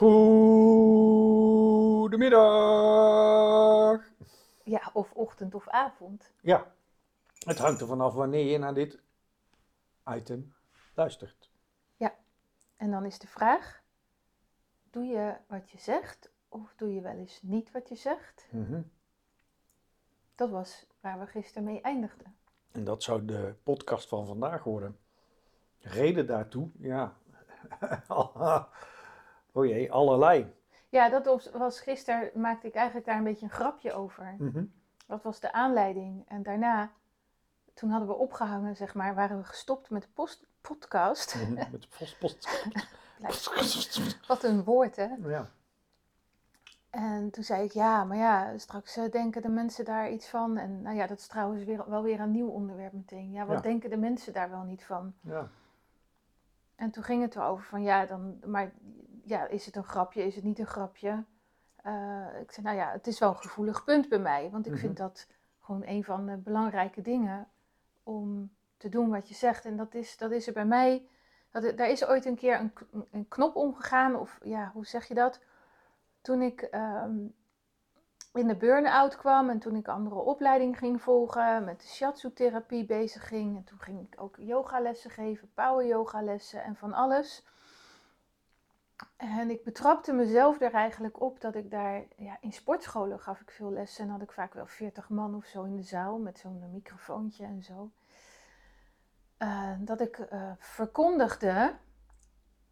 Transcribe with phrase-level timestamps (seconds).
[0.00, 0.40] Goedemiddag.
[4.64, 6.32] Ja, of ochtend of avond.
[6.40, 6.72] Ja,
[7.38, 9.00] het hangt er vanaf wanneer je naar dit
[10.04, 10.54] item
[10.94, 11.50] luistert.
[12.80, 13.82] En dan is de vraag:
[14.90, 18.48] doe je wat je zegt of doe je wel eens niet wat je zegt?
[18.50, 18.82] Mhm.
[20.34, 22.36] Dat was waar we gisteren mee eindigden.
[22.70, 24.98] En dat zou de podcast van vandaag worden.
[25.78, 27.16] Reden daartoe, ja.
[29.52, 30.52] oh jee, allerlei.
[30.88, 34.34] Ja, dat was, gisteren, maakte ik eigenlijk daar een beetje een grapje over.
[34.38, 34.64] Mhm.
[35.06, 36.24] Dat was de aanleiding.
[36.28, 36.90] En daarna,
[37.74, 41.34] toen hadden we opgehangen, zeg maar, waren we gestopt met de post, podcast.
[41.34, 41.54] Mhm.
[41.70, 42.64] Met post, post.
[44.26, 45.08] Wat een woord, hè?
[45.26, 45.46] Ja.
[46.90, 50.56] En toen zei ik, ja, maar ja, straks eh, denken de mensen daar iets van.
[50.56, 53.30] En nou ja, dat is trouwens weer, wel weer een nieuw onderwerp meteen.
[53.32, 53.62] Ja, wat Ja.
[53.62, 55.14] denken de mensen daar wel niet van?
[55.20, 55.48] ja.
[56.76, 58.72] En toen ging het erover van, ja, dan, maar
[59.30, 61.24] ja, is het een grapje, is het niet een grapje?
[61.76, 64.50] Eh, ik zei, nou ja, het is wel een gevoelig punt bij mij.
[64.50, 64.80] Want ik Mhm.
[64.80, 65.26] vind dat
[65.60, 67.48] gewoon een van de belangrijke dingen
[68.02, 69.64] om te doen wat je zegt.
[69.64, 71.08] En dat is, dat is er bij mij,
[71.50, 72.72] dat, daar is ooit een keer een,
[73.10, 74.16] een knop omgegaan.
[74.16, 75.40] Of ja, hoe zeg je dat?
[76.20, 77.18] Toen ik ehm,
[78.32, 83.28] in de burn-out kwam en toen ik andere opleiding ging volgen, met de shiatsu-therapie bezig
[83.28, 83.56] ging.
[83.56, 87.44] En toen ging ik ook yogalessen geven, power yogalessen en van alles.
[89.16, 93.50] En ik betrapte mezelf er eigenlijk op dat ik daar, ja, in sportscholen gaf ik
[93.50, 96.38] veel lessen en had ik vaak wel 40 man of zo in de zaal met
[96.38, 97.90] zo'n microfoontje en zo.
[99.36, 101.76] Eh, dat ik eh, verkondigde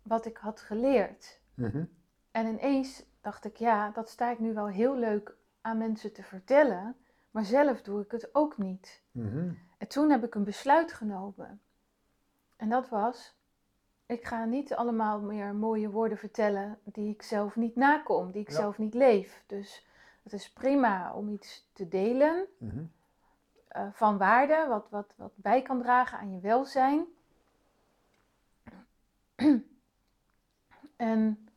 [0.02, 1.40] wat ik had geleerd.
[1.54, 1.84] Mhm.
[2.30, 6.22] En ineens dacht ik, ja, dat sta ik nu wel heel leuk aan mensen te
[6.22, 6.96] vertellen,
[7.30, 9.02] maar zelf doe ik het ook niet.
[9.10, 9.52] Mhm.
[9.78, 11.60] En toen heb ik een besluit genomen.
[12.56, 13.37] En dat was,
[14.08, 18.48] ik ga niet allemaal meer mooie woorden vertellen die ik zelf niet nakom, die ik
[18.50, 18.54] Ja.
[18.54, 19.44] zelf niet leef.
[19.46, 19.86] Dus
[20.22, 22.84] het is prima om iets te delen Mhm.
[23.68, 27.04] eh, van waarde, wat, wat, wat bij kan dragen aan je welzijn.
[30.96, 31.48] en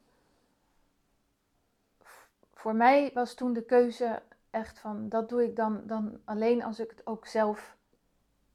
[2.54, 6.80] voor mij was toen de keuze echt van, dat doe ik dan, dan alleen als
[6.80, 7.78] ik het ook zelf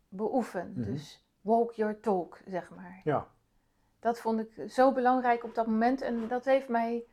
[0.09, 0.73] beoefen.
[0.73, 0.83] Mhm.
[0.83, 3.01] Dus walk your talk, zeg maar.
[3.05, 3.29] Ja.
[4.01, 7.05] Dat vond ik zo belangrijk op dat moment en dat heeft mij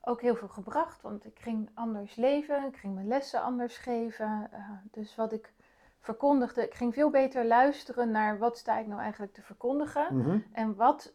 [0.00, 1.02] ook heel veel gebracht.
[1.02, 4.48] Want ik ging anders leven, ik ging mijn lessen anders geven.
[4.52, 5.52] eh, dus wat ik
[6.00, 10.18] verkondigde, ik ging veel beter luisteren naar wat sta ik nou eigenlijk te verkondigen.
[10.18, 10.38] Mhm.
[10.52, 11.14] En wat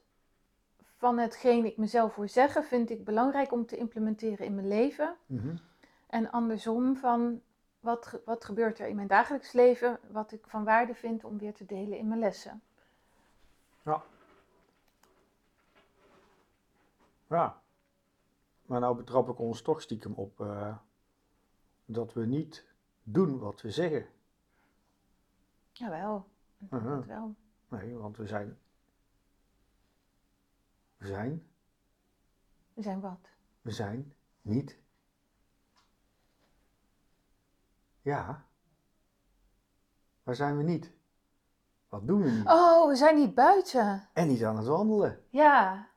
[0.97, 5.15] van hetgeen ik mezelf voor zeggen, vind ik belangrijk om te implementeren in mijn leven.
[5.25, 5.55] Mhm.
[6.07, 7.41] En andersom van
[7.79, 11.53] wat, wat gebeurt er in mijn dagelijks leven, wat ik van waarde vind om weer
[11.53, 12.61] te delen in mijn lessen.
[13.83, 14.01] Ja.
[17.31, 17.61] Ja.
[18.65, 20.77] Maar nou betrap ik ons toch stiekem op eh,
[21.85, 22.65] dat we niet
[23.03, 24.07] doen wat we zeggen.
[25.71, 26.27] Jawel,
[26.57, 26.83] Mhm.
[26.89, 27.35] dat wel.
[27.67, 28.59] Nee, want we zijn.
[30.97, 31.47] We zijn.
[32.73, 33.29] We zijn wat?
[33.61, 34.77] We zijn niet.
[38.01, 38.45] Ja.
[40.23, 40.91] Waar zijn we niet?
[41.89, 42.47] Wat doen we niet?
[42.47, 44.09] Oh, we zijn niet buiten.
[44.13, 45.23] En niet aan het wandelen.
[45.29, 45.90] Ja, Ik- ik-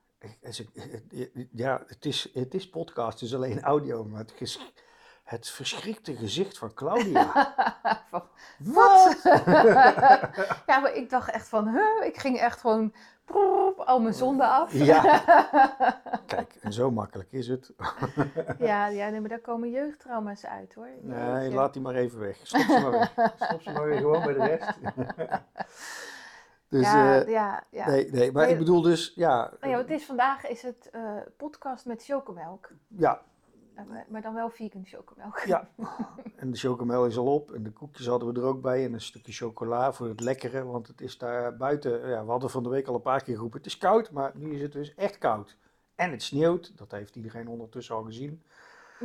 [1.53, 4.73] Ja, het is, het is podcast, dus alleen audio, maar het, ges-
[5.25, 7.33] het verschrikte gezicht van Claudia.
[8.11, 8.23] Van,
[8.59, 9.21] Wat?
[10.67, 12.07] ja, maar ik dacht echt van, huh?
[12.07, 12.95] ik ging echt gewoon
[13.77, 14.73] al mijn zonden af.
[14.73, 15.03] Ja.
[16.27, 17.73] Kijk, en zo makkelijk is het.
[18.59, 20.89] ja, ja nee, maar daar komen jeugdtrauma's uit hoor.
[21.01, 22.37] Nee, laat die maar even weg.
[22.43, 23.13] Stop ze maar weg.
[23.37, 24.79] Stop ze maar weer gewoon bij de rest.
[26.79, 27.87] Dus, ja, eh, ja, ja.
[27.89, 30.91] nee, nee, maar Nee, ik bedoel dus, ja, Nou ja, het is, vandaag is het
[30.93, 32.71] eh, podcast met chocomelk.
[32.89, 33.23] ja,
[33.75, 35.39] Eh, maar- maar dan wel vegan chocomelk.
[35.39, 35.69] ja.
[36.37, 38.93] En de chocomel is al op en de koekjes hadden we er ook bij en
[38.93, 42.63] een stukje chocola voor het lekkere, want het is daar buiten, ja, we hadden van
[42.63, 44.95] de week al een paar keer geroepen, het is koud, maar nu is het dus
[44.95, 45.57] echt koud.
[45.95, 48.43] En het sneeuwt, dat heeft iedereen ondertussen al gezien.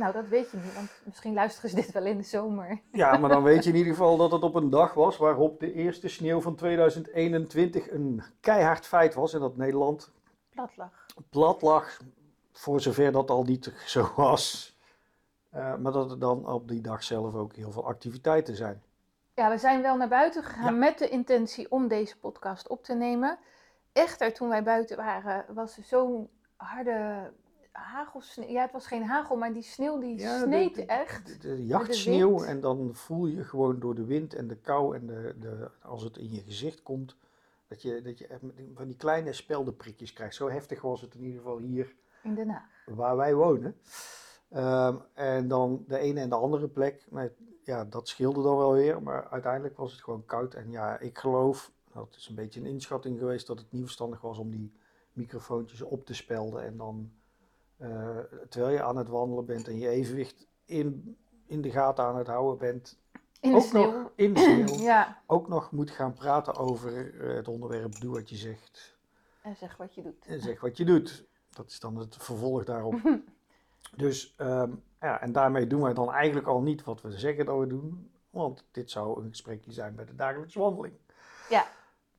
[0.00, 2.80] Nou, dat weet je niet, want misschien luisteren ze dit wel in de zomer.
[2.92, 5.60] Ja, maar dan weet je in ieder geval dat het op een dag was waarop
[5.60, 10.10] de eerste sneeuw van 2021 een keihard feit was en dat Nederland
[10.50, 11.06] Plat lag.
[11.30, 12.00] plat lag,
[12.52, 14.76] voor zover dat al niet zo was.
[15.50, 18.82] Eh, maar dat er dan op die dag zelf ook heel veel activiteiten zijn.
[19.34, 20.78] Ja, we zijn wel naar buiten gegaan Ja.
[20.78, 23.38] met de intentie om deze podcast op te nemen.
[23.92, 27.30] Echter, toen wij buiten waren, was er zo'n harde
[27.72, 28.48] hagelsneeuw.
[28.48, 31.26] Ja, het was geen hagel, maar die sneeuw die Ja, sneed de- echt.
[31.26, 35.06] De, de jachtsneeuw en dan voel je gewoon door de wind en de kou en
[35.06, 37.16] de, de, als het in je gezicht komt,
[37.68, 38.38] dat je, dat je
[38.74, 40.34] van die kleine speldenprikjes krijgt.
[40.34, 42.64] Zo heftig was het in ieder geval hier In Den Haag.
[42.86, 43.76] waar wij wonen.
[44.48, 47.30] Ehm, en dan de ene en de andere plek, nou,
[47.62, 49.02] ja, dat scheelde dan wel weer.
[49.02, 50.54] Maar uiteindelijk was het gewoon koud.
[50.54, 54.20] En ja, ik geloof, dat is een beetje een inschatting geweest, dat het niet verstandig
[54.20, 54.72] was om die
[55.12, 56.62] microfoontjes op te spelden.
[56.64, 57.12] En dan,
[57.80, 58.16] eh,
[58.48, 61.16] terwijl je aan het wandelen bent en je evenwicht in,
[61.46, 62.98] in de gaten aan het houden bent,
[63.40, 63.92] In de ook sneeuw.
[63.92, 68.12] nog in de sneeuw, Ja, ook nog moet gaan praten over eh, het onderwerp Doe
[68.14, 68.96] wat je zegt
[69.42, 70.26] en zeg wat je doet.
[70.26, 71.24] en zeg wat je doet.
[71.50, 73.00] Dat is dan het vervolg daarop.
[73.96, 77.58] dus ehm, ja, en daarmee doen wij dan eigenlijk al niet wat we zeggen dat
[77.58, 78.10] we doen.
[78.30, 80.94] Want dit zou een gesprekje zijn bij de dagelijkse wandeling.
[81.48, 81.66] Ja.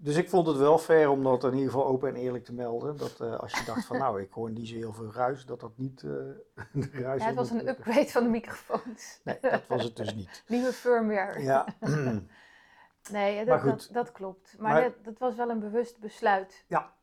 [0.03, 2.53] Dus ik vond het wel fair om dat in ieder geval open en eerlijk te
[2.53, 2.97] melden.
[2.97, 5.59] Dat eh, als je dacht van nou, ik hoor niet zo heel veel ruis, dat
[5.59, 6.09] dat niet eh
[6.81, 9.19] de ruis Ja, het was een upgrade van de microfoons.
[9.23, 10.43] Nee, dat was het dus niet.
[10.47, 11.39] Nieuwe firmware.
[11.41, 11.65] Ja,
[13.11, 13.69] Nee, Maar dat, goed.
[13.69, 14.55] dat, dat klopt.
[14.59, 16.63] Maar, Maar- dat, dat was wel een bewust besluit.
[16.67, 16.93] ja,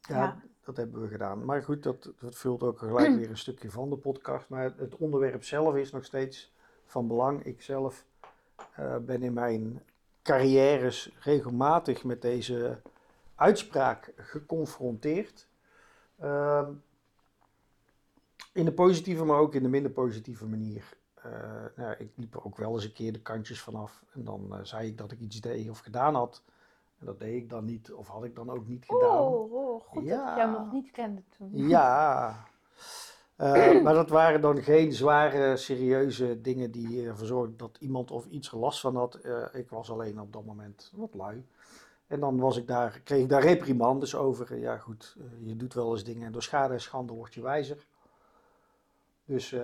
[0.00, 0.38] Ja.
[0.64, 1.44] dat hebben we gedaan.
[1.44, 4.48] Maar goed, dat, dat vult ook gelijk weer een stukje van de podcast.
[4.48, 6.54] Maar het onderwerp zelf is nog steeds
[6.86, 7.44] van belang.
[7.44, 8.04] Ik zelf
[8.72, 9.82] eh, ben in mijn
[10.26, 12.80] carrières regelmatig met deze
[13.34, 15.48] uitspraak geconfronteerd.
[16.18, 16.72] Ehm,
[18.52, 20.96] in de positieve, maar ook in de minder positieve manier.
[21.14, 21.30] Eh,
[21.76, 24.02] nou, ik liep er ook wel eens een keer de kantjes vanaf.
[24.12, 26.42] En dan eh, zei ik dat ik iets deed of gedaan had.
[26.98, 29.18] En dat deed ik dan niet, of had ik dan ook niet gedaan.
[29.18, 31.50] Oh, oh, goed dat ik jou nog niet kende toen.
[31.68, 32.44] Ja.
[33.36, 38.26] Eh, maar dat waren dan geen zware, serieuze dingen die ervoor zorgden dat iemand of
[38.26, 39.14] iets er last van had.
[39.14, 41.46] Eh, ik was alleen op dat moment wat lui.
[42.06, 44.58] En dan was ik daar, kreeg ik daar reprimandes over.
[44.58, 47.42] Ja goed, eh, je doet wel eens dingen en door schade en schande word je
[47.42, 47.86] wijzer.
[49.24, 49.56] Dus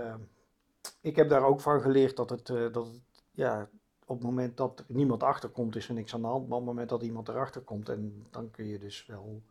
[1.01, 2.89] ik heb daar ook van geleerd dat het, dat
[3.31, 3.69] ja,
[4.07, 6.49] op het moment dat er niemand achterkomt is er niks aan de hand.
[6.49, 9.43] Maar op het moment dat iemand erachter komt en dan kun je dus wel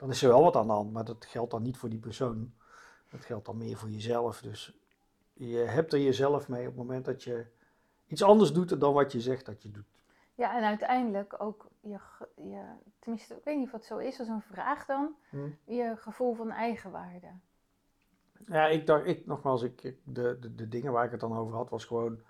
[0.00, 1.98] dan is er wel wat aan de hand, maar dat geldt dan niet voor die
[1.98, 2.52] persoon.
[3.10, 4.40] Dat geldt dan meer voor jezelf.
[4.40, 4.78] Dus
[5.32, 7.46] je hebt er jezelf mee op het moment dat je
[8.06, 9.98] iets anders doet dan wat je zegt dat je doet.
[10.34, 11.98] Ja, en uiteindelijk ook je,
[12.36, 12.62] je,
[12.98, 15.36] tenminste, ik weet niet of het zo is als een vraag dan, Hm.
[15.64, 17.26] je gevoel van eigenwaarde.
[18.46, 21.54] Ja, ik dacht, ik, nogmaals, ik, de, de, de dingen waar ik het dan over
[21.54, 22.20] had, was gewoon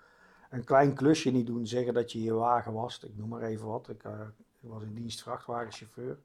[0.49, 1.67] een klein klusje niet doen.
[1.67, 3.03] Zeggen dat je je wagen wast.
[3.03, 3.89] Ik noem maar even wat.
[3.89, 4.21] Ik, eh,
[4.61, 6.17] ik was in dienst vrachtwagenchauffeur.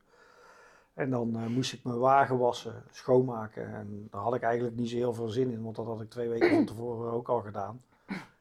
[0.97, 3.75] En dan eh, moest ik mijn wagen wassen, schoonmaken.
[3.75, 6.11] En daar had ik eigenlijk niet zo heel veel zin in, want dat had ik
[6.11, 7.83] twee weken van tevoren ook al gedaan.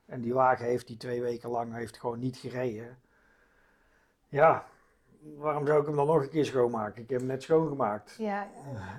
[0.05, 2.97] En die wagen heeft die twee weken lang heeft gewoon niet gereden.
[4.27, 4.65] Ja,
[5.37, 7.01] waarom zou ik hem dan nog een keer schoonmaken?
[7.03, 8.15] Ik heb hem net schoongemaakt.
[8.17, 8.47] Ja,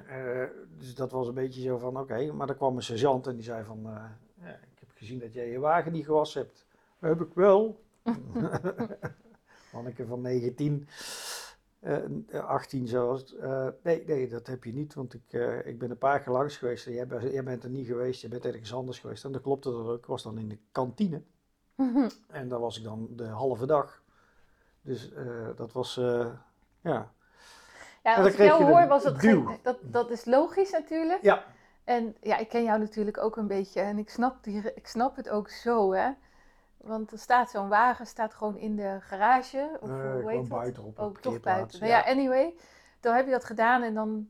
[0.07, 0.49] Eh,
[0.79, 3.45] dus dat was een beetje zo van, oké, maar dan kwam een sergeant en die
[3.45, 4.05] zei van, eh,
[4.47, 6.67] ja, ik heb gezien dat jij je wagen niet gewassen hebt.
[6.99, 7.81] Dat heb ik wel.
[9.73, 11.46] Manneke van 19, eh
[12.33, 13.37] 18 zelfs.
[13.37, 16.33] Eh, nee, nee, dat heb je niet, want ik, eh, ik ben een paar keer
[16.33, 19.25] langs geweest jij, bent- jij bent er niet geweest, je bent ergens anders geweest.
[19.25, 19.99] En dat klopte dat ook.
[19.99, 21.23] Ik was dan in de kantine
[22.29, 24.03] en daar was ik dan de halve dag.
[24.83, 26.27] Dus eh, dat was, eh,
[26.81, 27.13] ja.
[28.03, 31.23] ja als ik jou hoor was geen, dat, dat is logisch natuurlijk.
[31.23, 31.45] Ja,
[31.85, 35.17] En ja, ik ken jou natuurlijk ook een beetje en ik snap, die, ik snap
[35.17, 36.11] het ook zo, hè.
[36.77, 39.77] Want er staat zo'n wagen, staat gewoon in de garage.
[39.81, 41.81] Of Eh, hoe heet buiten op een Oh, toch buiten.
[41.81, 42.05] Nou ja, ja.
[42.13, 42.55] anyway.
[43.01, 44.29] Dan heb je dat gedaan en dan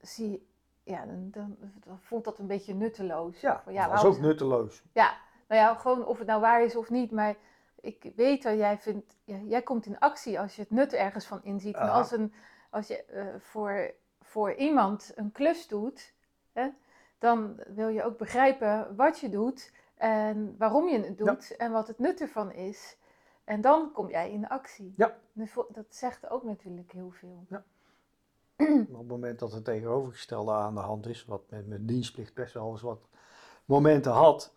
[0.00, 0.40] zie je,
[0.82, 3.40] ja, dan, dan, dan voelt dat een beetje nutteloos.
[3.40, 4.82] ja, Van, dat waarom- ook nutteloos.
[4.92, 5.16] Ja,
[5.48, 7.10] nou ja, gewoon of het nou waar is of niet.
[7.10, 7.34] Maar
[7.80, 11.26] ik weet dat jij vindt, ja, jij komt in actie als je het nut ergens
[11.26, 11.76] van inziet.
[11.76, 11.92] En Ja.
[11.92, 12.32] als, een,
[12.70, 13.90] als je eh, voor,
[14.22, 16.14] voor iemand een klus doet,
[16.52, 16.68] hè,
[17.18, 21.86] dan wil je ook begrijpen wat je doet en waarom je het doet en wat
[21.86, 22.96] het nut ervan is.
[23.44, 24.94] En dan kom jij in actie.
[24.96, 25.16] Ja.
[25.68, 27.46] Dat zegt ook natuurlijk heel veel.
[28.56, 32.34] Maar op het moment dat het tegenovergestelde aan de hand is, wat met mijn dienstplicht
[32.34, 33.08] best wel eens wat
[33.64, 34.54] momenten had,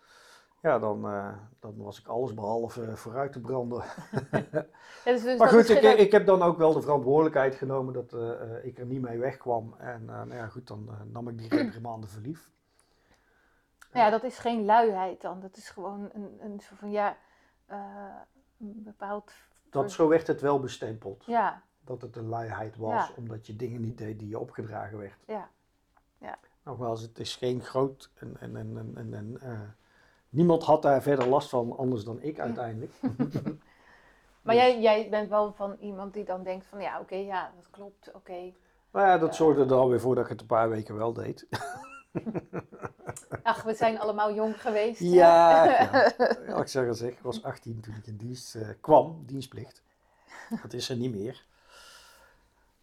[0.62, 3.84] ja, dan, eh, dan was ik alles behalve vooruit te branden.
[5.06, 8.14] Ja, dus, dus maar goed, ik, ik heb dan ook wel de verantwoordelijkheid genomen dat
[8.14, 9.76] eh, eh, ik er niet mee wegkwam.
[9.78, 12.50] En eh, nou ja, goed, dan eh, nam ik die reprimande verlief.
[13.92, 15.40] Nou ja, dat is geen luiheid dan.
[15.40, 17.18] Dat is gewoon een, een soort van, ja,
[17.66, 17.78] eh,
[18.60, 19.32] een bepaald...
[19.70, 21.24] Dat, zo werd het wel bestempeld.
[21.26, 23.14] Ja, Dat het een luiheid was, Ja.
[23.18, 25.18] omdat je dingen niet deed die je opgedragen werd.
[25.28, 25.50] ja.
[26.64, 28.12] Nogmaals, het is geen groot.
[28.16, 29.60] En, en, en, en, en, eh,
[30.30, 32.92] niemand had daar verder last van, anders dan ik uiteindelijk.
[34.42, 37.52] Maar Dus- jij, jij bent wel van iemand die dan denkt van, ja, oké, ja,
[37.56, 38.54] dat klopt, oké.
[38.92, 41.48] Maar ja, dat zorgde er alweer voor dat ik het een paar weken wel deed.
[43.44, 45.00] Ach, we zijn allemaal jong geweest.
[45.00, 46.14] Ja, ja.
[46.48, 49.82] Ja, ik zeg het zeg, ik was 18 toen ik in dienst eh, kwam, dienstplicht.
[50.62, 51.46] Dat is er niet meer.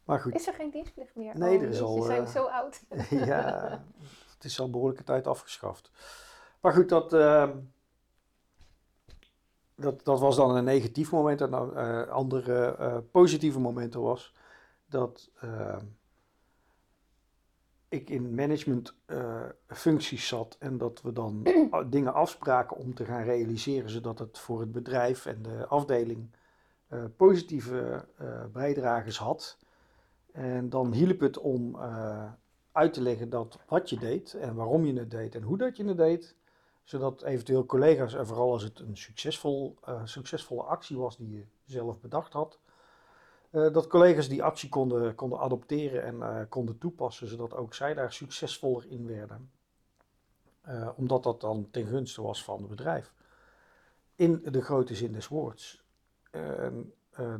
[0.05, 1.39] Maar goed, Is er geen dienstplicht meer?
[1.39, 2.83] Nee, Oh, er is al, zijn we eh, zo oud.
[3.27, 3.85] ja,
[4.35, 5.91] het is al behoorlijke tijd afgeschaft.
[6.61, 7.57] Maar goed, dat, ehm,
[9.75, 11.41] dat, dat was dan een negatief moment.
[11.41, 14.35] En dan eh, andere eh, positieve momenten was
[14.87, 15.85] dat ehm,
[17.89, 19.43] ik in management eh,
[19.99, 21.47] zat en dat we dan
[21.91, 26.31] dingen afspraken om te gaan realiseren, zodat het voor het bedrijf en de afdeling
[26.89, 29.59] eh, positieve uh, bijdragers had.
[30.33, 31.77] En dan hielp het om
[32.73, 35.77] uit te leggen dat wat je deed en waarom je het deed en hoe dat
[35.77, 36.35] je het deed,
[36.85, 42.01] zodat eventueel collega's, en vooral als het een succesvol, succesvolle actie was die je zelf
[42.01, 42.59] bedacht had,
[43.51, 47.95] uh, dat collega's die actie konden, konden adopteren en uh, konden toepassen, zodat ook zij
[47.95, 49.51] daar succesvoller in werden.
[50.69, 53.13] Uh, omdat dat dan ten gunste was van het bedrijf.
[54.15, 55.87] In de grote zin des woords.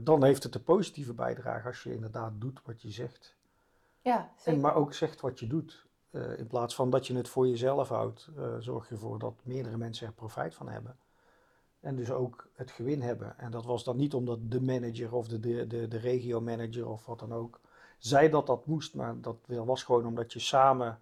[0.01, 3.37] dan heeft het een positieve bijdrage als je inderdaad doet wat je zegt.
[4.01, 4.53] Ja, zeker.
[4.53, 5.87] En maar ook zegt wat je doet.
[6.37, 10.07] in plaats van dat je het voor jezelf houdt, zorg je ervoor dat meerdere mensen
[10.07, 10.97] er profijt van hebben.
[11.81, 13.39] En dus ook het gewin hebben.
[13.39, 17.19] En dat was dan niet omdat de manager of de, de, de, regio-manager of wat
[17.19, 17.61] dan ook
[17.99, 18.95] zei dat dat moest.
[18.95, 21.01] Maar dat was gewoon omdat je samen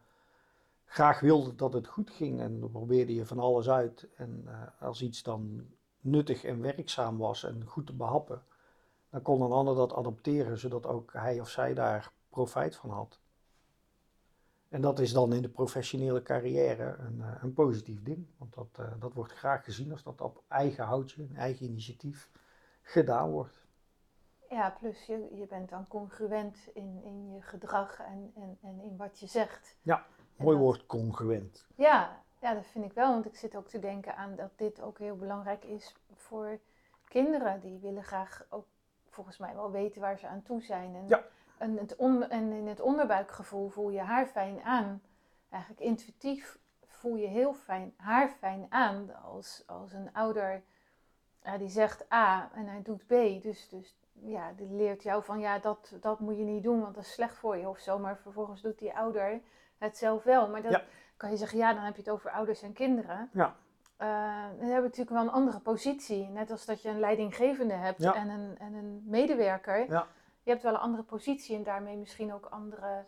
[0.85, 2.40] graag wilde dat het goed ging.
[2.40, 4.06] En dan probeerde je van alles uit.
[4.16, 5.66] En uh, als iets dan
[6.00, 8.42] nuttig en werkzaam was en goed te behappen,
[9.11, 13.18] dan kon een ander dat adopteren, zodat ook hij of zij daar profijt van had.
[14.68, 18.26] En dat is dan in de professionele carrière een, eh, een positief ding.
[18.38, 22.30] Want dat, uh, dat wordt graag gezien als dat op eigen houtje, eigen initiatief
[22.82, 23.64] gedaan wordt.
[24.50, 28.96] Ja, plus je, je bent dan congruent in, in je gedrag en, en, en in
[28.96, 29.76] wat je zegt.
[29.82, 30.06] Ja,
[30.37, 31.66] mooi woord congruent.
[31.76, 33.12] Ja, ja, dat vind ik wel.
[33.12, 36.58] Want ik zit ook te denken aan dat dit ook heel belangrijk is voor
[37.04, 37.61] kinderen.
[37.61, 38.66] Die willen graag ook
[39.11, 40.94] volgens mij wel weten waar ze aan toe zijn.
[40.94, 41.25] En ja
[41.58, 41.96] en, het
[42.28, 45.02] en in het onderbuikgevoel voel je haar fijn aan.
[45.50, 50.62] Eigenlijk intuïtief voel je heel fijn, haar fijn aan als, als een ouder
[51.46, 53.42] ja, die zegt A en hij doet B.
[53.42, 56.94] Dus, dus ja, die leert jou van ja, dat, dat moet je niet doen, want
[56.94, 57.98] dat is slecht voor je of zo.
[57.98, 59.40] Maar vervolgens doet die ouder
[59.78, 60.48] het zelf wel.
[60.48, 60.80] Maar dan
[61.16, 63.30] kan je zeggen, ja, dan heb je het over ouders en kinderen.
[63.32, 63.56] Ja.
[64.02, 64.08] Uh,
[64.42, 66.28] dan hebben we natuurlijk wel een andere positie.
[66.28, 69.90] Net als dat je een leidinggevende hebt en, een, en een medewerker.
[69.90, 70.06] Ja
[70.47, 73.05] je hebt wel een andere positie en daarmee misschien ook andere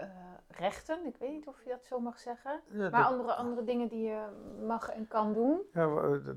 [0.00, 0.06] uh,
[0.48, 1.06] rechten.
[1.06, 2.60] Ik weet niet of je dat zo mag zeggen.
[2.90, 4.26] maar andere, andere dingen die je
[4.66, 5.60] mag en kan doen.
[5.72, 5.86] Ja,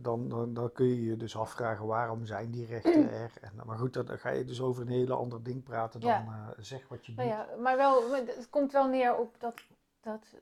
[0.02, 3.32] dan, dan, dan kun je je dus afvragen waarom zijn die rechten er.
[3.42, 6.26] En, maar goed, dan ga je dus over een hele ander ding praten dan ja.
[6.28, 7.38] uh, zeg wat je nou doet.
[7.38, 9.62] Ja, maar wel, het komt wel neer op dat,
[10.02, 10.36] dat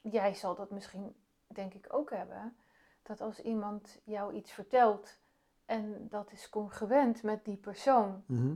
[0.00, 1.14] jij zal dat misschien
[1.46, 2.56] denk ik ook hebben.
[3.02, 5.18] Dat als iemand jou iets vertelt
[5.66, 8.22] en dat is congruent met die persoon.
[8.26, 8.54] Mhm.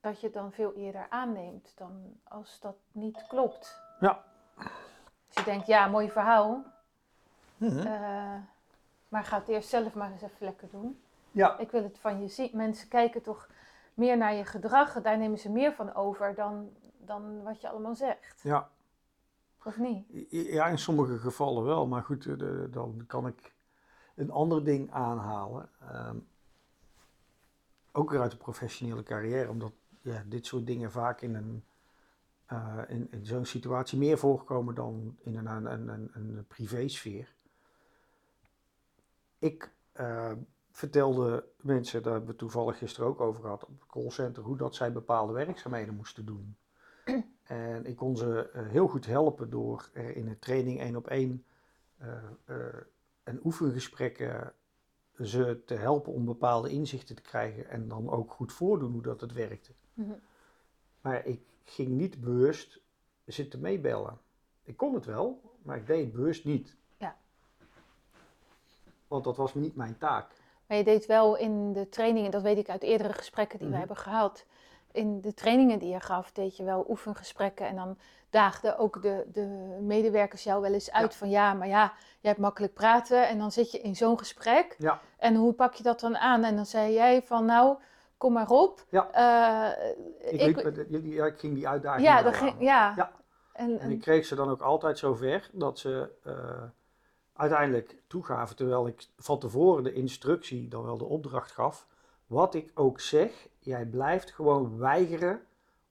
[0.00, 3.82] Dat je dan veel eerder aanneemt dan als dat niet klopt.
[4.00, 4.24] Ja.
[5.26, 6.64] Dus je denkt, ja, mooi verhaal.
[7.56, 7.78] Mhm.
[7.78, 8.34] Uh,
[9.08, 11.02] maar ga het eerst zelf maar eens even lekker doen.
[11.30, 11.58] Ja.
[11.58, 12.50] Ik wil het van je zien.
[12.52, 13.48] Mensen kijken toch
[13.94, 15.02] meer naar je gedrag.
[15.02, 18.40] Daar nemen ze meer van over dan, dan wat je allemaal zegt.
[18.42, 18.68] Ja.
[19.64, 20.06] Of niet?
[20.30, 21.86] Ja, in sommige gevallen wel.
[21.86, 23.54] Maar goed, de, dan kan ik
[24.14, 25.68] een ander ding aanhalen.
[25.92, 26.28] Um,
[27.92, 31.64] ook weer uit de professionele carrière, omdat ja, dit soort dingen vaak in, een,
[32.52, 37.34] uh, in, in zo'n situatie meer voorkomen dan in een, een, een, een privésfeer.
[39.38, 40.32] Ik uh,
[40.70, 44.74] vertelde mensen, daar hebben we toevallig gisteren ook over gehad, op het callcenter, hoe dat
[44.74, 46.56] zij bepaalde werkzaamheden moesten doen.
[47.42, 51.06] En ik kon ze uh, heel goed helpen door er in een training één op
[51.06, 51.44] één
[53.24, 54.18] een oefengesprek
[55.20, 59.20] ze te helpen om bepaalde inzichten te krijgen en dan ook goed voordoen hoe dat
[59.20, 59.72] het werkte.
[59.94, 60.12] Mhm.
[61.00, 62.80] Maar ik ging niet bewust
[63.24, 64.18] zitten meebellen.
[64.62, 66.76] Ik kon het wel, maar ik deed het bewust niet.
[66.96, 67.16] Ja.
[69.08, 70.30] Want dat was niet mijn taak.
[70.66, 73.72] Maar je deed wel in de trainingen, dat weet ik uit eerdere gesprekken die we
[73.72, 73.80] mhm.
[73.86, 74.46] hebben gehad.
[74.92, 77.66] In de trainingen die je gaf, deed je wel oefengesprekken.
[77.66, 77.98] En dan
[78.30, 82.38] daagden ook de, de medewerkers jou wel eens uit van ja, maar ja, jij hebt
[82.38, 83.28] makkelijk praten.
[83.28, 84.74] En dan zit je in zo'n gesprek.
[84.78, 85.00] Ja.
[85.16, 86.44] En hoe pak je dat dan aan?
[86.44, 87.76] En dan zei jij van nou,
[88.16, 88.84] kom maar op.
[88.88, 89.08] Ja.
[89.78, 92.92] Uh, ik, ik, weet, ja, ik ging die uitdaging ja, dat ging, ja.
[92.96, 93.12] ja.
[93.52, 96.34] En, en, ik kreeg ze dan ook altijd zover dat ze uh,
[97.32, 101.86] uiteindelijk toegaven, terwijl ik van tevoren de instructie, dan wel de opdracht gaf,
[102.26, 105.40] wat ik ook zeg, jij blijft gewoon weigeren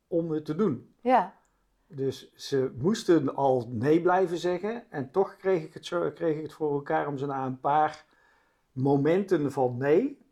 [0.08, 0.94] om het te doen.
[1.01, 1.34] Ja.
[1.88, 6.42] Dus ze moesten al nee blijven zeggen en toch kreeg ik het, zo, kreeg ik
[6.42, 8.06] het voor elkaar om ze na een paar
[8.72, 10.25] momenten van nee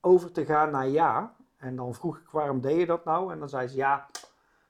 [0.00, 1.36] over te gaan naar ja.
[1.56, 3.32] En dan vroeg ik waarom deed je dat nou?
[3.32, 4.08] En dan zei ze ja,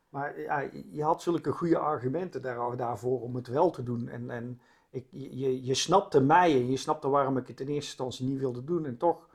[0.09, 4.09] Maar ja, je had zulke goede argumenten daar, daarvoor om het wel te doen.
[4.09, 7.87] En, en ik, je, je snapte mij en je snapte waarom ik het in eerste
[7.87, 8.87] instantie niet wilde doen.
[8.87, 9.29] En toch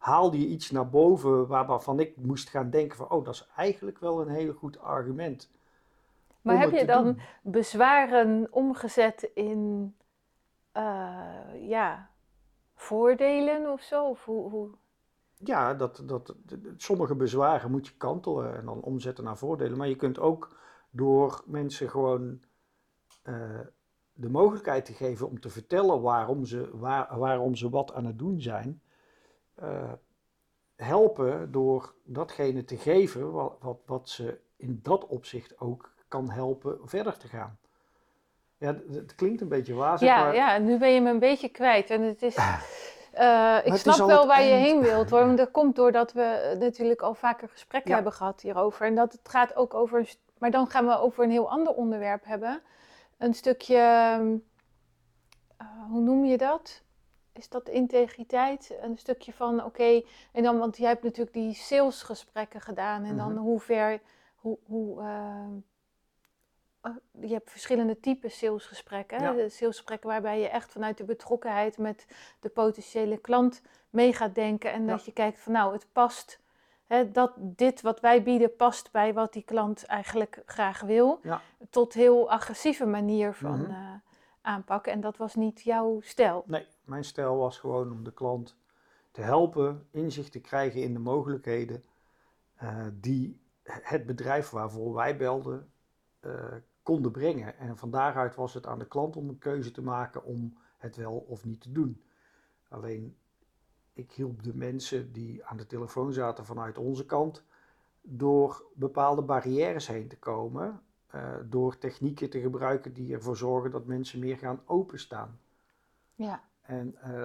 [0.00, 3.98] haalde je iets naar boven waarvan ik moest gaan denken van, oh, dat is eigenlijk
[3.98, 5.50] wel een heel goed argument.
[6.42, 9.94] Maar heb je dan bezwaren omgezet in,
[10.76, 12.10] uh, ja,
[12.74, 14.08] voordelen of zo?
[14.08, 14.70] Of hoe, hoe?
[15.36, 16.34] Ja, dat, dat,
[16.76, 19.78] sommige bezwaren moet je kantelen en dan omzetten naar voordelen.
[19.78, 20.56] Maar je kunt ook
[20.90, 22.40] door mensen gewoon
[23.24, 23.60] uh,
[24.12, 28.18] de mogelijkheid te geven om te vertellen waarom ze, waar, waarom ze wat aan het
[28.18, 28.82] doen zijn,
[29.62, 29.92] uh,
[30.76, 36.78] helpen door datgene te geven wat, wat, wat ze in dat opzicht ook kan helpen
[36.84, 37.58] verder te gaan.
[38.58, 40.34] Ja, het klinkt een beetje wazig, ja, maar...
[40.34, 41.90] Ja, nu ben je me een beetje kwijt.
[41.90, 42.36] En het is...
[43.14, 45.26] Uh, ik snap wel waar je heen wilt hoor.
[45.26, 48.86] Want dat komt doordat we natuurlijk al vaker gesprekken hebben gehad hierover.
[48.86, 50.14] En dat het gaat ook over.
[50.38, 52.62] Maar dan gaan we over een heel ander onderwerp hebben.
[53.18, 53.76] Een stukje.
[55.62, 56.82] Uh, hoe noem je dat?
[57.40, 58.76] Is dat integriteit?
[58.80, 59.64] Een stukje van oké.
[59.64, 63.04] Okay, en dan, want jij hebt natuurlijk die salesgesprekken gedaan.
[63.04, 63.46] En dan mm -hmm.
[63.46, 64.00] hoe ver.
[64.34, 69.22] Hoe, hoe, uh, je hebt verschillende typen salesgesprekken.
[69.22, 69.48] Ja.
[69.48, 72.06] Salesgesprekken waarbij je echt vanuit de betrokkenheid met
[72.40, 74.72] de potentiële klant mee gaat denken.
[74.72, 74.88] En ja.
[74.90, 76.40] dat je kijkt van nou, het past.
[77.12, 81.20] Dat dit wat wij bieden past bij wat die klant eigenlijk graag wil.
[81.22, 81.40] Ja.
[81.70, 83.70] Tot heel agressieve manier van mm -hmm.
[83.70, 83.94] uh,
[84.40, 84.92] aanpakken.
[84.92, 86.44] En dat was niet jouw stijl.
[86.46, 88.56] Nee, mijn stijl was gewoon om de klant
[89.10, 91.84] te helpen inzicht te krijgen in de mogelijkheden
[92.62, 95.70] uh, die het bedrijf waarvoor wij belden
[96.20, 97.58] uh, konden brengen.
[97.58, 100.96] En van daaruit was het aan de klant om een keuze te maken om het
[100.96, 102.04] wel of niet te doen.
[102.68, 103.16] Alleen
[103.92, 107.44] ik hielp de mensen die aan de telefoon zaten vanuit onze kant
[108.00, 110.82] door bepaalde barrières heen te komen.
[111.14, 115.40] Uh, door technieken te gebruiken die ervoor zorgen dat mensen meer gaan openstaan.
[116.14, 116.49] Ja.
[116.70, 117.24] En uh,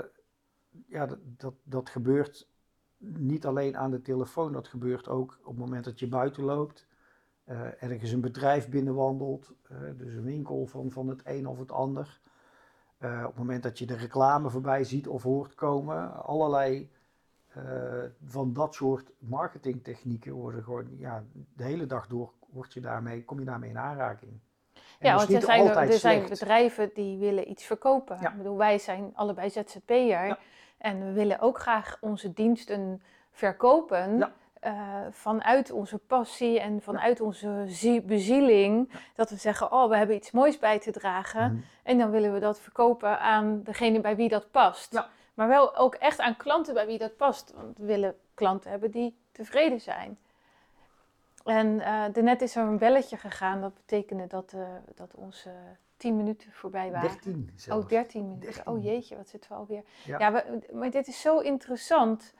[0.87, 2.49] ja, dat, dat, dat gebeurt
[2.97, 6.87] niet alleen aan de telefoon, dat gebeurt ook op het moment dat je buiten loopt
[7.45, 11.71] uh, ergens een bedrijf binnenwandelt, uh, dus een winkel van, van het een of het
[11.71, 12.21] ander.
[12.99, 16.91] Op het moment dat je de reclame voorbij ziet of hoort komen, allerlei
[18.25, 23.39] van dat soort marketingtechnieken worden gewoon, ja, de hele dag door word je daarmee, kom
[23.39, 24.39] je daarmee in aanraking.
[24.99, 28.17] En ja, want er zijn, er, er zijn bedrijven die willen iets verkopen.
[28.21, 28.29] Ja.
[28.29, 30.37] Ik bedoel, wij zijn allebei ZZP'er ja.
[30.77, 34.17] en we willen ook graag onze diensten verkopen.
[34.17, 34.31] Ja.
[34.63, 34.71] Uh,
[35.11, 37.65] vanuit onze passie en vanuit onze
[38.05, 41.51] bezieling, dat we zeggen, oh, we hebben iets moois bij te dragen.
[41.51, 41.63] Mm.
[41.83, 45.03] En dan willen we dat verkopen aan degene bij wie dat past.
[45.33, 47.53] Maar wel ook echt aan klanten bij wie dat past.
[47.55, 50.17] Want we willen klanten hebben die tevreden zijn.
[51.45, 53.61] En uh, daarnet is er een belletje gegaan.
[53.61, 54.61] Dat betekende dat, uh,
[54.95, 55.49] dat onze
[55.97, 57.09] 10 minuten voorbij waren.
[57.09, 57.83] 13 zelfs.
[57.83, 58.51] Oh, 13 minuten.
[58.53, 58.67] 13.
[58.73, 59.83] Oh jeetje, wat zitten we alweer.
[60.05, 60.19] Ja.
[60.19, 62.33] Ja, maar dit is zo interessant.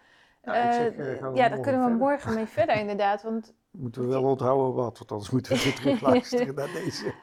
[0.43, 1.97] Ja, zeg, Uh, ja, daar kunnen we verder.
[1.97, 3.23] morgen mee verder inderdaad.
[3.23, 7.13] Want Moeten we wel onthouden wat, want anders moeten we weer terug luisteren naar deze.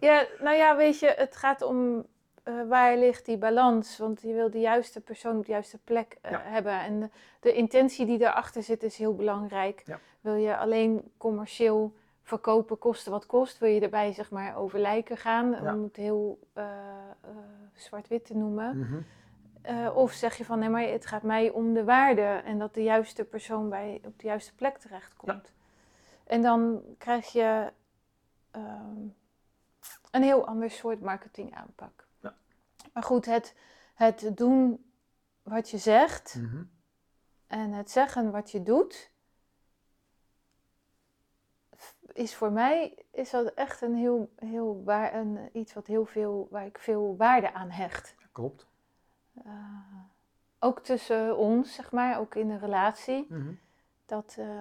[0.00, 2.06] ja, nou ja, weet je, het gaat om
[2.48, 3.98] uh, waar ligt die balans.
[3.98, 6.40] Want je wil de juiste persoon op de juiste plek uh, Ja.
[6.44, 6.80] hebben.
[6.80, 7.08] En de,
[7.40, 9.82] de intentie die daarachter zit is heel belangrijk.
[9.86, 9.98] Ja.
[10.20, 15.16] Wil je alleen commercieel verkopen, kosten wat kost, wil je erbij zeg maar over lijken
[15.16, 15.74] gaan, Ja.
[15.74, 16.64] om het heel uh,
[17.74, 18.78] zwart-wit te noemen.
[18.78, 19.02] Mhm.
[19.94, 22.82] Of zeg je van nee, maar het gaat mij om de waarde en dat de
[22.82, 25.52] juiste persoon bij, op de juiste plek terechtkomt.
[26.26, 27.72] En dan krijg je
[28.50, 29.06] ehm,
[30.10, 31.92] een heel ander soort marketing aanpak.
[31.98, 32.07] Ja.
[32.98, 33.54] Maar goed, het,
[33.94, 34.90] het doen
[35.42, 36.62] wat je zegt Mhm.
[37.46, 39.10] en het zeggen wat je doet,
[42.12, 46.48] is voor mij is dat echt een heel, heel waar, een, iets wat heel veel,
[46.50, 48.14] waar ik veel waarde aan hecht.
[48.32, 48.66] Klopt.
[49.46, 49.52] Uh,
[50.58, 53.26] ook tussen ons, zeg maar, ook in een relatie.
[53.28, 53.52] Mhm.
[54.06, 54.60] Dat, uh,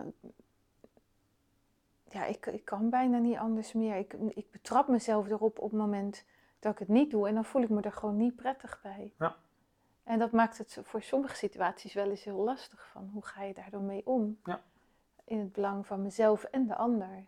[2.10, 3.96] ja, ik, ik kan bijna niet anders meer.
[3.96, 6.26] Ik, ik betrap mezelf erop op het moment
[6.60, 7.28] dat ik het niet doe.
[7.28, 9.14] En dan voel ik me er gewoon niet prettig bij.
[9.20, 9.36] Ja.
[10.04, 12.88] En dat maakt het voor sommige situaties wel eens heel lastig.
[12.92, 14.40] Van hoe ga je daar dan mee om?
[14.44, 14.62] Ja.
[15.24, 17.26] In het belang van mezelf en de ander.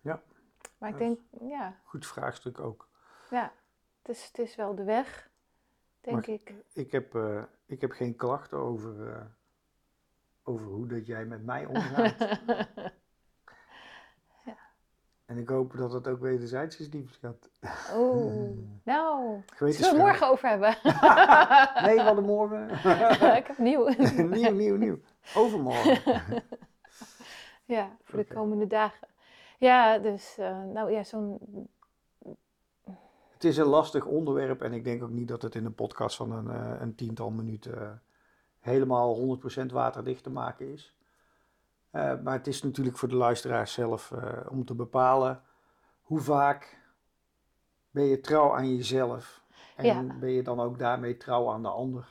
[0.00, 0.22] Ja.
[0.78, 2.88] Maar ik denk, ja, Goed vraagstuk ook.
[3.30, 3.52] ja
[4.02, 5.30] het, is, het is wel de weg,
[6.00, 6.54] denk Maar- ik.
[6.72, 9.24] Ik heb, eh, ik heb geen klachten over, eh,
[10.42, 12.16] over hoe dat jij met mij omgaat.
[15.34, 17.48] en ik hoop dat het ook wederzijds is, lieve schat.
[17.96, 18.50] Oeh,
[18.84, 20.76] nou, zullen we het morgen over hebben?
[21.86, 22.70] Nee, we hadden morgen.
[23.40, 23.88] ik heb nieuw.
[24.16, 24.98] nieuw, nieuw, nieuw.
[25.34, 26.42] Overmorgen.
[27.64, 29.08] Ja, voor de komende dagen.
[29.58, 31.38] Ja, dus eh, nou ja, zo'n.
[33.32, 36.16] Het is een lastig onderwerp en ik denk ook niet dat het in een podcast
[36.16, 37.88] van een, eh, een tiental minuten eh,
[38.60, 40.96] helemaal 100% waterdicht te maken is.
[41.94, 45.42] Eh, maar het is natuurlijk voor de luisteraar zelf eh, om te bepalen
[46.02, 46.78] hoe vaak
[47.90, 49.40] ben je trouw aan jezelf
[49.76, 50.02] en Ja.
[50.02, 52.08] ben je dan ook daarmee trouw aan de ander.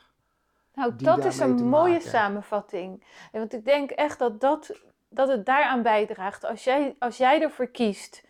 [0.74, 2.10] Nou, dat is een mooie maken.
[2.10, 3.04] samenvatting.
[3.32, 4.72] En Want ik denk echt dat, dat,
[5.10, 6.46] dat het daaraan bijdraagt.
[6.46, 8.24] Als jij, als jij ervoor kiest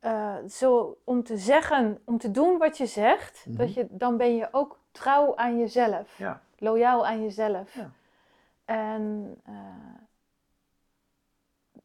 [0.00, 3.56] eh, zo om te zeggen, om te doen wat je zegt, Mhm.
[3.56, 6.18] dat je, dan ben je ook trouw aan jezelf.
[6.18, 6.42] Ja.
[6.58, 7.74] Loyaal aan jezelf.
[7.74, 7.90] Ja.
[8.64, 9.34] En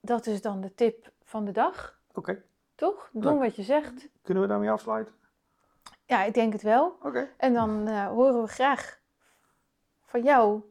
[0.06, 2.44] dat is dan de tip van de dag, Oké,
[2.76, 3.10] toch?
[3.12, 3.40] Doen Leuk.
[3.42, 4.08] wat je zegt.
[4.22, 5.14] kunnen we daarmee afsluiten?
[6.06, 6.98] Ja, ik denk het wel.
[7.02, 7.30] Oké.
[7.38, 9.00] En dan eh, horen we graag
[10.06, 10.62] van jou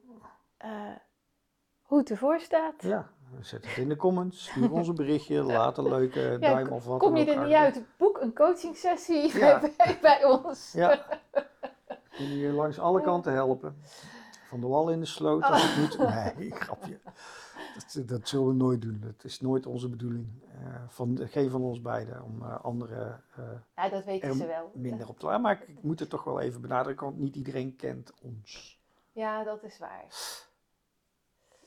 [0.56, 0.70] eh,
[1.82, 2.82] hoe het ervoor staat.
[2.82, 6.68] Ja, zet het in de comments, stuur ons een berichtje, laat een leuke Ja, duim
[6.68, 9.60] of wat Kom je er niet uit, boek een coaching sessie Ja.
[9.76, 10.72] bij, bij ons.
[10.72, 11.04] Ja.
[12.16, 13.82] Kunnen je langs alle kanten helpen.
[14.48, 15.98] Van de wal in de sloot als het moet.
[16.38, 16.98] Nee, grapje.
[17.74, 19.00] Dat, dat zullen we nooit doen.
[19.00, 20.26] Dat is nooit onze bedoeling.
[20.52, 22.22] eh, van, geen van ons beiden.
[22.22, 23.44] Om eh, anderen eh,
[23.76, 24.70] Ja, dat weten ze wel.
[24.74, 25.40] minder op te laten.
[25.42, 27.06] Maar ik, ik moet het toch wel even benadrukken.
[27.06, 28.80] Want niet iedereen kent ons.
[29.12, 30.04] Ja, dat is waar.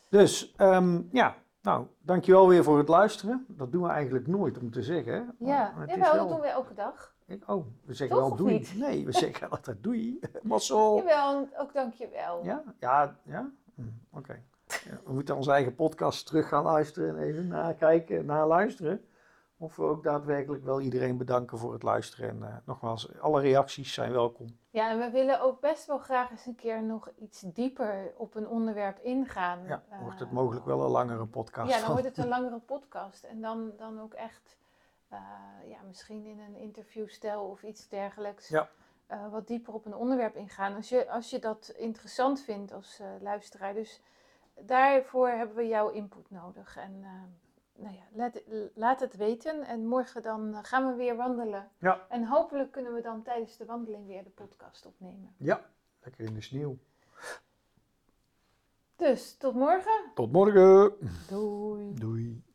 [0.10, 3.46] Dus ehm, ja, nou, dankjewel weer voor het luisteren.
[3.48, 5.36] Dat doen we eigenlijk nooit om te zeggen.
[5.40, 7.16] Ja, is jawel, wel- dat doen we elke dag.
[7.46, 8.54] Oh, we zeggen Toch, wel doei.
[8.54, 8.74] niet?
[8.88, 10.20] Nee, we zeggen altijd doei.
[10.44, 10.96] Mazzel.
[10.98, 12.44] Jawel, ook dankjewel.
[12.46, 13.52] Ja, ja, ja.
[13.76, 14.34] Hm, Oké.
[14.34, 14.40] Ja,
[15.06, 19.06] we moeten onze eigen podcast terug gaan luisteren en even nakijken, naluisteren.
[19.60, 22.30] Of we ook daadwerkelijk wel iedereen bedanken voor het luisteren.
[22.30, 24.58] En eh, nogmaals, alle reacties zijn welkom.
[24.70, 28.36] Ja, en we willen ook best wel graag eens een keer nog iets dieper op
[28.36, 29.60] een onderwerp ingaan.
[29.68, 31.72] Ja, wordt het Eh, mogelijk wel een langere podcast.
[31.74, 33.24] Ja, dan wordt het een langere podcast.
[33.24, 34.58] En dan, dan ook echt,
[35.10, 35.20] eh,
[35.66, 38.48] ja, misschien in een interviewstijl of iets dergelijks.
[38.50, 38.70] Ja.
[39.08, 40.76] eh, wat dieper op een onderwerp ingaan.
[40.76, 43.74] Als je, als je dat interessant vindt als eh, luisteraar.
[43.74, 44.02] Dus
[44.66, 46.78] daarvoor hebben we jouw input nodig.
[46.78, 47.12] En eh,
[47.84, 48.42] nou ja, laat,
[48.74, 49.64] laat het weten.
[49.64, 51.70] En morgen dan eh, gaan we weer wandelen.
[51.80, 52.06] Ja.
[52.10, 55.34] En hopelijk kunnen we dan tijdens de wandeling weer de podcast opnemen.
[55.38, 55.70] Ja,
[56.04, 56.78] lekker in de sneeuw.
[58.96, 60.12] Dus tot morgen.
[60.14, 60.94] Tot morgen.
[61.28, 61.94] Doei.
[61.94, 62.47] Doei.